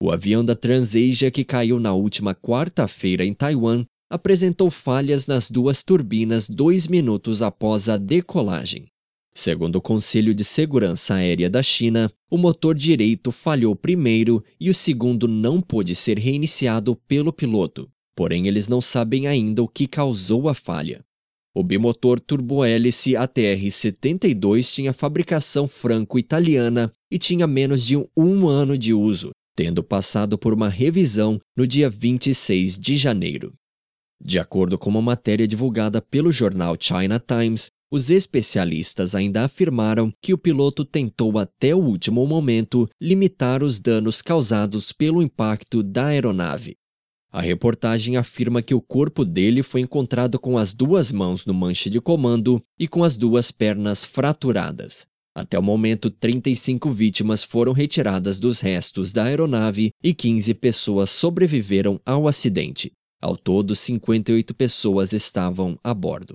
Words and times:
O 0.00 0.12
avião 0.12 0.44
da 0.44 0.54
Transasia 0.54 1.28
que 1.28 1.44
caiu 1.44 1.80
na 1.80 1.92
última 1.92 2.32
quarta-feira 2.32 3.24
em 3.24 3.34
Taiwan 3.34 3.84
apresentou 4.08 4.70
falhas 4.70 5.26
nas 5.26 5.50
duas 5.50 5.82
turbinas 5.82 6.48
dois 6.48 6.86
minutos 6.86 7.42
após 7.42 7.88
a 7.88 7.96
decolagem. 7.96 8.86
Segundo 9.34 9.76
o 9.76 9.82
Conselho 9.82 10.32
de 10.32 10.44
Segurança 10.44 11.14
Aérea 11.14 11.50
da 11.50 11.64
China, 11.64 12.12
o 12.30 12.38
motor 12.38 12.76
direito 12.76 13.32
falhou 13.32 13.74
primeiro 13.74 14.42
e 14.58 14.70
o 14.70 14.74
segundo 14.74 15.26
não 15.26 15.60
pôde 15.60 15.96
ser 15.96 16.16
reiniciado 16.16 16.94
pelo 17.08 17.32
piloto. 17.32 17.90
Porém, 18.14 18.46
eles 18.46 18.68
não 18.68 18.80
sabem 18.80 19.26
ainda 19.26 19.62
o 19.62 19.68
que 19.68 19.88
causou 19.88 20.48
a 20.48 20.54
falha. 20.54 21.04
O 21.54 21.62
bimotor 21.62 22.20
turbohélice 22.20 23.12
ATR-72 23.12 24.74
tinha 24.74 24.92
fabricação 24.92 25.66
franco-italiana 25.66 26.92
e 27.10 27.18
tinha 27.18 27.48
menos 27.48 27.84
de 27.84 27.96
um 28.16 28.48
ano 28.48 28.78
de 28.78 28.94
uso, 28.94 29.30
tendo 29.58 29.82
passado 29.82 30.38
por 30.38 30.54
uma 30.54 30.68
revisão 30.68 31.40
no 31.56 31.66
dia 31.66 31.90
26 31.90 32.78
de 32.78 32.96
janeiro. 32.96 33.54
De 34.22 34.38
acordo 34.38 34.78
com 34.78 34.88
uma 34.88 35.02
matéria 35.02 35.48
divulgada 35.48 36.00
pelo 36.00 36.30
jornal 36.30 36.76
China 36.78 37.18
Times, 37.18 37.68
os 37.90 38.08
especialistas 38.08 39.16
ainda 39.16 39.42
afirmaram 39.42 40.12
que 40.22 40.32
o 40.32 40.38
piloto 40.38 40.84
tentou 40.84 41.36
até 41.40 41.74
o 41.74 41.80
último 41.80 42.24
momento 42.24 42.88
limitar 43.02 43.64
os 43.64 43.80
danos 43.80 44.22
causados 44.22 44.92
pelo 44.92 45.20
impacto 45.20 45.82
da 45.82 46.06
aeronave. 46.06 46.76
A 47.28 47.40
reportagem 47.40 48.16
afirma 48.16 48.62
que 48.62 48.76
o 48.76 48.80
corpo 48.80 49.24
dele 49.24 49.64
foi 49.64 49.80
encontrado 49.80 50.38
com 50.38 50.56
as 50.56 50.72
duas 50.72 51.10
mãos 51.10 51.44
no 51.44 51.52
manche 51.52 51.90
de 51.90 52.00
comando 52.00 52.62
e 52.78 52.86
com 52.86 53.02
as 53.02 53.16
duas 53.16 53.50
pernas 53.50 54.04
fraturadas. 54.04 55.04
Até 55.38 55.56
o 55.56 55.62
momento, 55.62 56.10
35 56.10 56.90
vítimas 56.90 57.44
foram 57.44 57.72
retiradas 57.72 58.40
dos 58.40 58.58
restos 58.58 59.12
da 59.12 59.22
aeronave 59.22 59.92
e 60.02 60.12
15 60.12 60.52
pessoas 60.54 61.10
sobreviveram 61.10 62.00
ao 62.04 62.26
acidente. 62.26 62.90
Ao 63.22 63.36
todo, 63.36 63.72
58 63.76 64.52
pessoas 64.52 65.12
estavam 65.12 65.78
a 65.84 65.94
bordo. 65.94 66.26